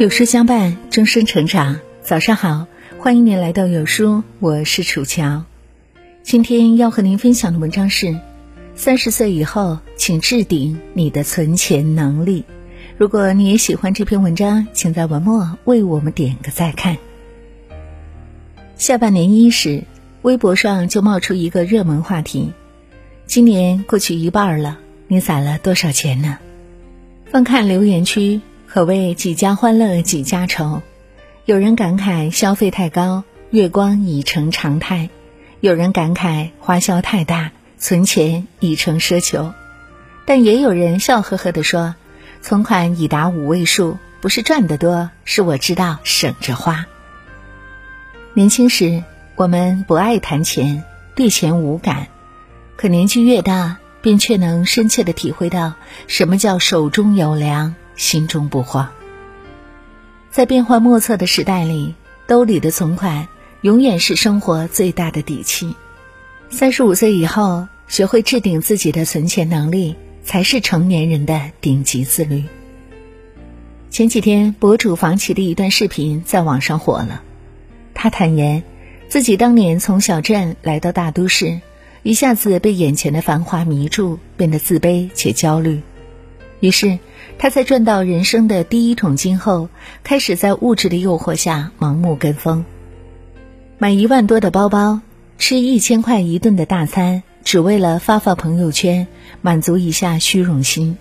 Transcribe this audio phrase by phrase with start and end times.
[0.00, 1.78] 有书相伴，终身成长。
[2.00, 2.66] 早上好，
[2.98, 5.44] 欢迎您来到有书，我是楚乔。
[6.22, 8.18] 今天要和您分享的文章是：
[8.74, 12.46] 三十岁以后，请置顶你的存钱能力。
[12.96, 16.96] 如果你也喜欢这篇文章，请在文末为我们点个再看。
[18.76, 19.84] 下半年伊始，
[20.22, 22.54] 微博上就冒出一个热门话题：
[23.26, 26.38] 今年过去一半了，你攒了多少钱呢？
[27.30, 28.40] 翻看留言区。
[28.72, 30.80] 可谓几家欢乐几家愁，
[31.44, 35.08] 有人感慨消费太高，月光已成常态；
[35.58, 39.52] 有人感慨花销太大，存钱已成奢求。
[40.24, 41.96] 但也有人笑呵呵地说
[42.42, 46.86] ：“存款已达五位数，不是赚得多，是我知道省着花。”
[48.34, 49.02] 年轻时
[49.34, 50.84] 我们不爱谈钱，
[51.16, 52.06] 对钱无感；
[52.76, 55.74] 可年纪越大，便却能深切地体会到
[56.06, 57.74] 什么叫手中有粮。
[58.00, 58.88] 心中不慌。
[60.30, 61.94] 在变幻莫测的时代里，
[62.26, 63.28] 兜里的存款
[63.60, 65.76] 永远是生活最大的底气。
[66.48, 72.44] 三十五岁以后，学会置顶自己的存钱能力，才是成年人的顶级自律。
[73.90, 77.22] 前几天，博主房琪的一段视频在网上火了。
[77.92, 78.62] 他坦言，
[79.08, 81.60] 自己当年从小镇来到大都市，
[82.02, 85.82] 一下子被眼前的繁华迷住，变得自卑且焦虑。
[86.60, 86.98] 于是，
[87.42, 89.70] 他在赚到人生的第一桶金后，
[90.04, 92.66] 开始在物质的诱惑下盲目跟风，
[93.78, 95.00] 买一万多的包包，
[95.38, 99.06] 吃一千块一顿的大餐，只为了发发朋友圈，
[99.40, 100.98] 满足一下虚荣心。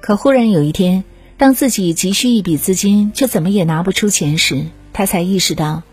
[0.00, 1.04] 可忽然有一天，
[1.36, 5.84] 当自己急需一笔资金，却怎么也拿不出钱时，他才意识到，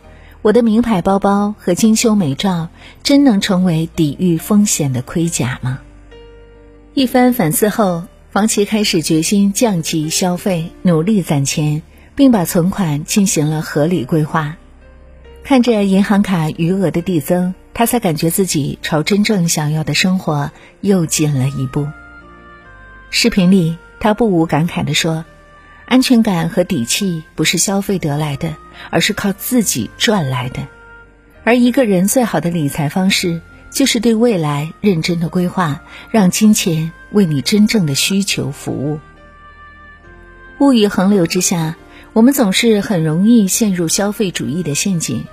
[0.41, 2.69] 我的名牌包包和精修美照，
[3.03, 5.81] 真能成为抵御风险的盔甲吗？
[6.95, 8.05] 一番反思后。
[8.31, 11.81] 房琪开始决心降级消费，努力攒钱，
[12.16, 14.56] 并把存款进行了合理规划。
[15.44, 20.51] 看着银行卡余额的递增，他才感觉自己朝真正想要的生活
[20.81, 21.88] 又近了一步。
[23.09, 25.25] 视频里，他不无感慨地说
[25.90, 28.56] ：“安全感和底气不是消费得来的，
[28.91, 30.67] 而是靠自己赚来的。
[31.44, 33.41] 而一个人最好的理财方式。”
[33.72, 39.00] 就是对未来认真的规划，让金钱为你真正的需求服务。
[40.59, 41.78] 物欲横流之下，
[42.14, 45.25] 我们总是很容易陷入消费主义的陷阱，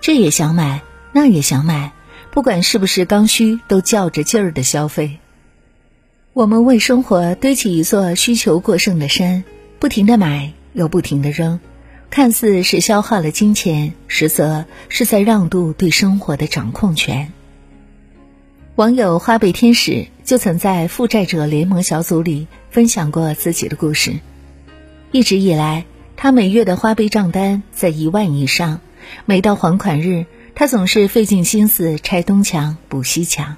[0.00, 0.82] 这也想买，
[1.12, 1.92] 那也想买，
[2.30, 5.18] 不管是不是刚需，都较着劲儿的消费。
[6.32, 9.44] 我们为生活堆起一座需求过剩的山，
[9.78, 11.60] 不停的买，又不停的扔，
[12.08, 17.32] 看似是消耗了金钱，实则是在让渡对生活的掌控权。
[18.76, 24.20] 网友花呗天使就曾在负债者联盟小组里分享过自己的故事。
[25.10, 25.84] 一直以来，
[26.16, 28.80] 他每月的花呗账单在一万以上，
[29.26, 33.56] 每到还款日，他总是费尽心思拆东墙补西墙，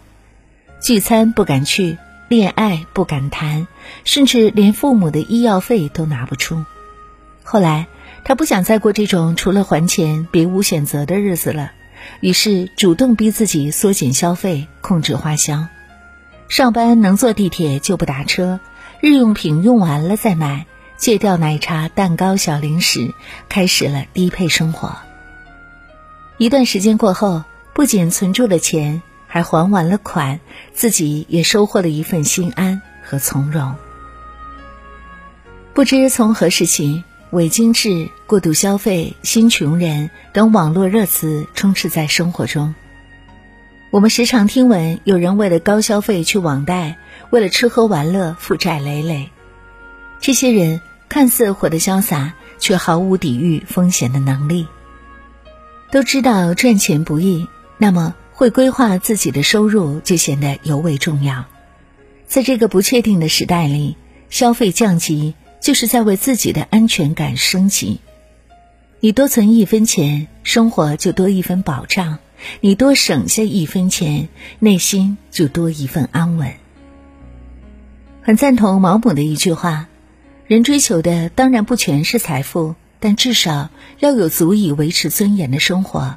[0.81, 1.99] 聚餐不敢去，
[2.29, 3.69] 恋爱不敢谈，
[4.05, 6.65] 甚至连父母的医药费都拿不出。
[7.45, 7.87] 后来，
[8.25, 11.71] 他不想再过这种除了还钱别无选择的日子了。
[12.21, 15.69] 于是主动逼自己缩减消费，控制花销。
[16.49, 18.61] 上班能坐地铁就不打车，
[19.01, 23.15] 日用品用完了再买，戒掉奶茶、蛋糕、小零食，
[23.49, 24.97] 开始了低配生活。
[26.39, 30.41] 一段时间过后，不仅存住了钱，还还完了款，
[30.75, 33.75] 自己也收获了一份心安和从容。
[35.73, 37.05] 不知从何时起。
[37.33, 42.75] 伪精致、过度消费、新穷人等网络热词充斥在生活中。
[43.91, 46.99] 我们时常听闻有人为了高消费去网贷，
[47.31, 49.31] 为了吃喝玩乐负债累累。
[50.21, 54.67] 这些人看似活得潇洒，却毫无抵御风险的能力。
[55.91, 57.49] 都知道赚钱不易，
[57.79, 61.47] 那么会规划自己的收入就显得尤为重要。
[62.27, 63.97] 在这个不确定的时代里，
[64.29, 65.35] 消费降级。
[65.63, 68.01] 就是在为自己的安全感升级。
[68.99, 72.19] 你多存一分钱，生活就多一分保障；
[72.61, 74.29] 你多省下一分钱，
[74.59, 76.53] 内心就多一份安稳。
[78.23, 79.89] 很赞同毛姆的一句话：
[80.47, 83.71] 人追求的当然不全是财富，但至少
[84.01, 86.17] 要有足以维持尊严的生活，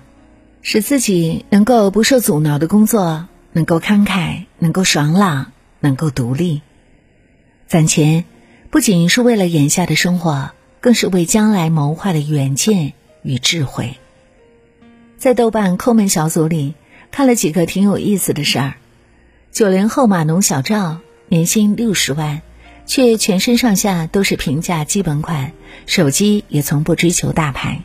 [0.64, 6.62] 使自己能够不受阻挠的工作，能够慷慨，能够爽朗，能够独立。
[7.68, 8.26] 攒钱。
[8.76, 10.52] 不仅是为了眼下的生活，
[10.82, 12.92] 更是为将来谋划的远见
[13.22, 13.96] 与智慧。
[15.18, 16.76] 在豆瓣抠门小组里
[17.10, 18.74] 看了几个挺有意思的事儿：
[19.50, 20.98] 九零后码农小赵，
[21.30, 22.42] 年薪六十万，
[22.86, 25.54] 却全身上下都是平价基本款，
[25.86, 27.82] 手机也从不追求大牌。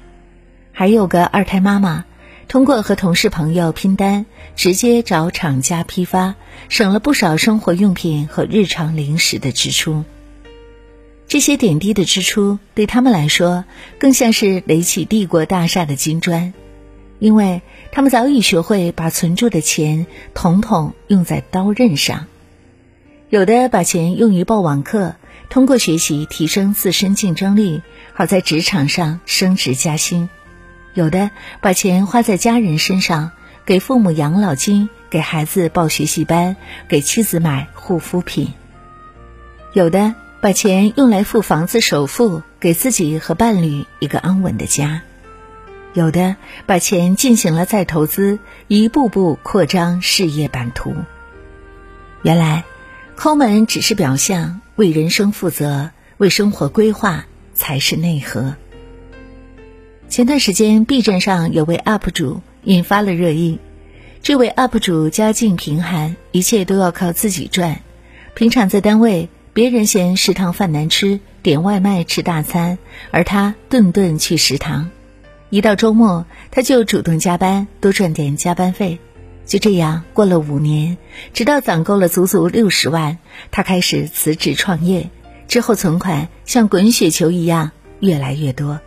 [0.73, 2.05] 还有个二胎妈妈，
[2.49, 4.27] 通过和同事朋友拼单，
[4.57, 6.35] 直接找厂家批发，
[6.69, 10.05] 省了不少生活用品和日常零食的支出。
[11.31, 13.65] 这些点滴的支出对他们来说，
[14.01, 16.53] 更像是垒起帝国大厦的金砖，
[17.21, 17.63] 因为
[17.93, 22.27] 他们早已学会把存住的钱统统用在刀刃上。
[23.29, 25.15] 有的把钱用于报网课，
[25.51, 27.81] 通过学习提升自身竞争力，
[28.13, 30.29] 好在职场上升职加薪；
[30.95, 31.31] 有的
[31.61, 33.31] 把钱花在家人身上，
[33.65, 36.57] 给父母养老金，给孩子报学习班，
[36.89, 38.49] 给妻子买护肤品；
[39.75, 45.01] 有的把钱用来付房子首付，给自己和伴侣一个安稳的家；
[45.95, 48.39] 有的把钱进行了再投资，
[48.69, 50.95] 一步步扩张事业版图。
[52.23, 52.65] 原来。
[53.17, 58.55] 抠门只是表象，为人生负责，为生活规划才是内核。
[60.09, 63.59] 前段时间，B 站上有位 UP 主引发了热议。
[64.23, 67.83] 这位 UP 主家境贫寒，一切都要靠自己赚。
[68.33, 72.79] 平常在单位，别人嫌食堂饭难吃，点外卖吃大餐，
[73.11, 74.91] 而他顿顿去食堂。
[75.49, 78.99] 一到周末，他就主动加班，多赚点加班费。
[79.45, 80.97] 就这样过了五年，
[81.35, 83.19] 直到攒够了足足六十万，
[83.51, 85.11] 他开始辞职创业。
[85.49, 88.79] 之后存款像滚雪球一样越来越多。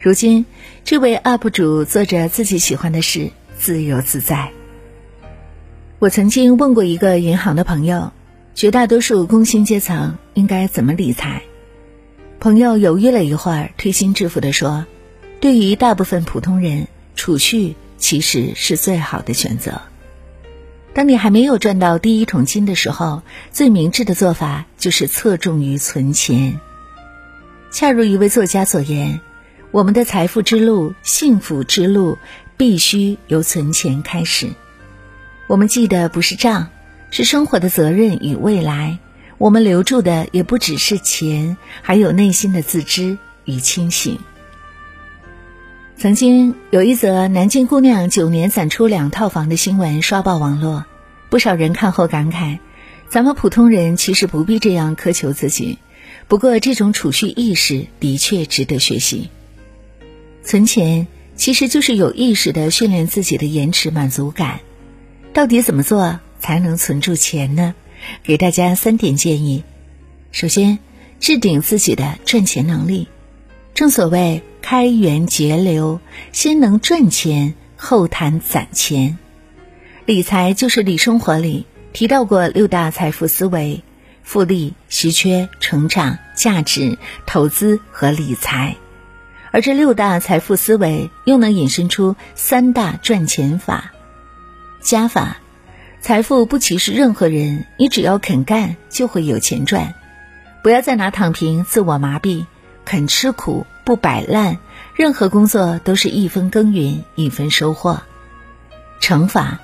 [0.00, 0.46] 如今，
[0.84, 4.52] 这位 UP 主做着自己喜欢的事，自由自在。
[5.98, 8.12] 我曾经问过一个银行的朋友，
[8.54, 11.42] 绝大多数工薪阶层应该怎么理财？
[12.38, 14.86] 朋友犹豫了一会儿，推心置腹地说
[15.40, 19.80] ：“对于大部分普通人，储蓄。”其实是最好的选择。
[20.92, 23.22] 当你还没有赚到第一桶金的时候，
[23.52, 26.58] 最明智的做法就是侧重于存钱。
[27.70, 29.20] 恰如一位作家所言
[29.70, 32.18] ：“我们的财富之路、幸福之路，
[32.56, 34.50] 必须由存钱开始。
[35.46, 36.70] 我们记的不是账，
[37.12, 38.98] 是生活的责任与未来。
[39.38, 44.18] 我们留住的也不只是钱，还有内心的自知与清醒。”
[45.96, 50.84] 曾经有一则南京姑娘九年攒出两套房的新闻刷爆网络，
[51.28, 52.58] 不少人看后感慨：
[53.08, 55.78] 咱们普通人其实不必这样苛求自己。
[56.26, 59.28] 不过，这种储蓄意识的确值得学习。
[60.42, 61.06] 存钱
[61.36, 64.60] 其实就是有意识的训练自己的延迟满足感。
[65.32, 67.74] 到底怎么做才能存住钱呢？
[68.22, 69.62] 给大家三点建议：
[70.32, 70.78] 首先，
[71.20, 73.08] 置顶自己的赚钱能力。
[73.72, 74.42] 正所谓。
[74.64, 76.00] 开源节流，
[76.30, 79.18] 先能赚钱，后谈攒钱。
[80.06, 83.82] 理财就是理生活里提到过六大财富思维：
[84.22, 86.96] 复利、稀缺、成长、价值、
[87.26, 88.76] 投资和理财。
[89.50, 93.92] 而这六大财富思维又能引申出三大赚钱法：
[94.80, 95.38] 加法，
[96.02, 99.94] 财富不歧视任何人，你只要肯干就会有钱赚。
[100.60, 102.44] 不要再拿躺平自我麻痹，
[102.84, 103.66] 肯吃苦。
[103.84, 104.58] 不摆烂，
[104.94, 108.02] 任何工作都是一分耕耘一分收获。
[109.00, 109.60] 乘法，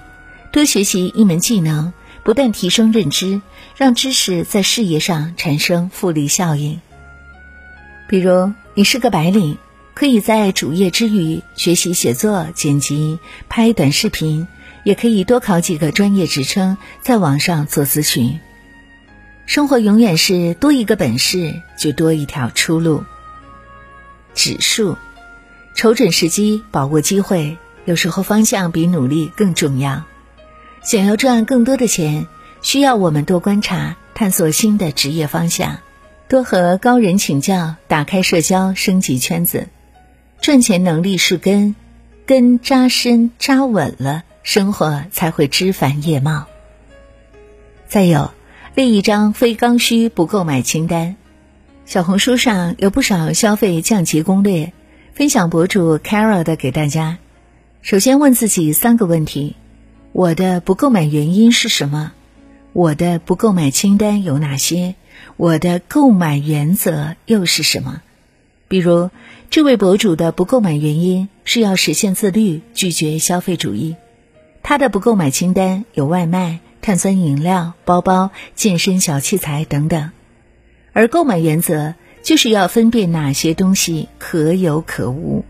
[0.53, 1.93] 多学习一门技能，
[2.23, 3.41] 不断提升认知，
[3.77, 6.81] 让知识在事业上产生复利效应。
[8.09, 9.59] 比如，你是个白领，
[9.95, 14.49] 可以在主业之余学习写作、剪辑、拍短视频，
[14.89, 18.41] 也可以多考几个专业职称，在网上做咨询。
[19.45, 23.05] 生活永远是多一个本事，就多一条出路。
[24.33, 24.97] 指数，
[25.75, 27.59] 瞅准时机，把握机会。
[27.85, 30.05] 有时候方向比努力更重要。
[30.83, 32.27] 想要赚更多的钱，
[32.63, 35.81] 需要我们多观察，探索新的职业方向，
[36.31, 39.69] 多和高人请教，打开社交，升级圈子。
[40.41, 41.75] 赚钱能力是根，
[42.25, 46.47] 根扎深扎稳了，生活才会枝繁叶茂。
[47.87, 48.31] 再有，
[48.75, 51.17] 列一张非刚需不购买清单。
[51.85, 54.73] 小红书上有不少消费降级攻略，
[55.13, 57.19] 分享博主 caro 的给大家。
[57.83, 59.55] 首先问自己三个问题：
[60.13, 62.13] 我的不购买原因是什么？
[62.73, 64.95] 我的不购买清单有哪些？
[65.37, 68.01] 我的购买原则又是什么？
[68.67, 69.11] 比如，
[69.51, 73.95] 这位博主的不购买原因是要实现自律，拒绝消费主义。
[74.63, 80.11] 他的不购买清单有外卖、碳酸饮料、包包、健身小器材等等。
[80.93, 85.45] 而购买原则就是要分辨哪些东西可有可无，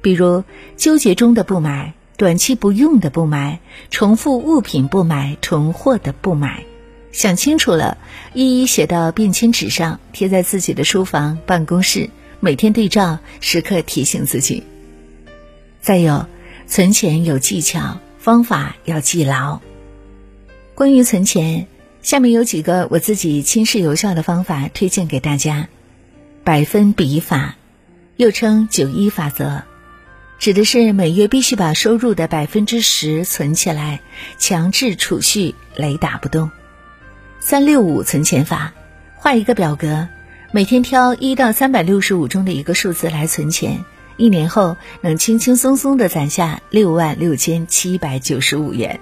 [0.00, 0.44] 比如
[0.76, 6.64] 纠结中的不买、短期不用的不买、重复物品不买、囤货的不买。
[7.12, 7.98] 想清楚了，
[8.32, 14.64] 一一写到便签纸上，贴在自己的书房、办公室，每天对照，时刻提醒自己。
[15.80, 16.26] 再有，
[16.66, 19.60] 存钱有技巧，方法要记牢。
[20.74, 21.66] 关于存钱，
[22.00, 25.68] 下面有几个我自己亲试有效的方法推荐给大家：
[26.42, 27.56] 百分比法，
[28.16, 29.64] 又称九一法则。
[30.38, 34.00] 指的是每月必须把收入的百分之十存起来，
[34.38, 36.50] 强制储蓄，雷打不动。
[37.40, 38.72] 三六五存钱法，
[39.16, 40.08] 画一个表格，
[40.50, 43.84] 每天挑一到三百六十五中的一个数字来存钱，
[44.16, 49.00] 一年后能轻轻松松的攒下六万六千七百九十五元。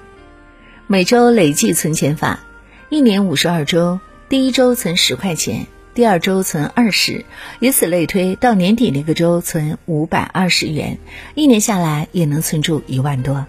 [0.87, 2.41] 每周累计存钱法，
[2.89, 5.67] 一年五十二周，第一周存十块钱。
[5.95, 7.27] 第二周存二十，
[7.61, 10.97] 以此类推，到年底那个周存五百二十元，
[11.35, 13.45] 一年下来也能存住一万多。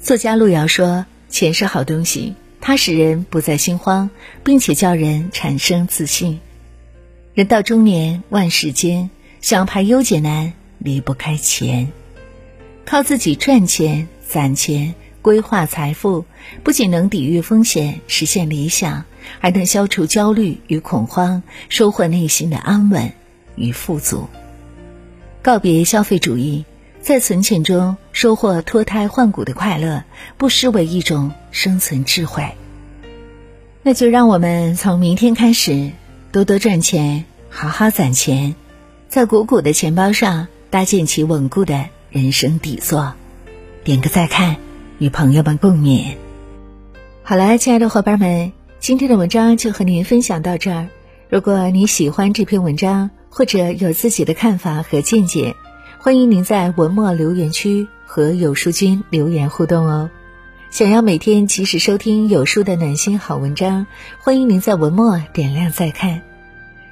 [0.00, 4.08] 作家路遥说：“钱是好东西，它使人不再心慌，
[4.42, 6.40] 并且叫人产生自信。
[7.34, 9.10] 人到中年，万事艰，
[9.46, 11.92] 想排忧解难，离不开钱。
[12.84, 16.24] 靠自己赚钱、攒钱。”规划财富
[16.64, 19.04] 不仅能抵御风险、实现理想，
[19.38, 23.12] 还能消除焦虑与恐慌，收获内心的安稳
[23.54, 24.26] 与富足。
[25.42, 26.64] 告别消费主义，
[27.00, 30.02] 在存钱中收获脱胎换骨的快乐，
[30.36, 32.50] 不失为一种生存智慧。
[33.84, 35.92] 那就让我们从明天开始，
[36.32, 38.56] 多多赚钱，好好攒钱，
[39.16, 43.14] 在鼓鼓的钱包上搭建起稳固的人生底座。
[43.82, 44.56] 点个再看。
[44.98, 46.16] 与朋友们共勉。
[47.22, 50.88] 好了，亲爱的伙伴们，今天的文章就和您分享到这儿。
[51.30, 55.56] 如果你喜欢这篇文章，或者有自己的看法和见解，
[55.98, 60.10] 欢迎您在文末留言区和有书君留言互动哦。
[60.70, 63.86] 想要每天及时收听有书的暖心好文章，
[64.18, 66.20] 欢迎您在文末点亮再看。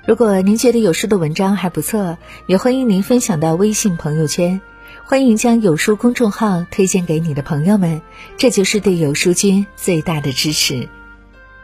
[0.07, 4.61] 如果您觉得有书的文章还不错，也欢迎您分享到微信朋友圈。
[5.03, 8.03] 欢迎将有书公众号推荐给你的朋友们，
[8.37, 10.91] 这就是对有书君最大的支持。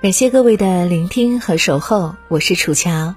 [0.00, 3.14] 感谢各位的聆听和守候，我是楚乔，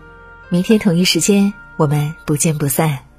[0.50, 3.13] 明天同一时间我们不见不散。